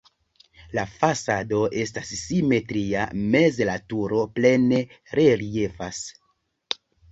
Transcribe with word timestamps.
La 0.77 0.85
fasado 0.93 1.59
estas 1.81 2.13
simetria, 2.21 3.05
meze 3.37 3.69
la 3.71 3.77
turo 3.95 4.25
plene 4.41 4.83
reliefas. 5.21 6.03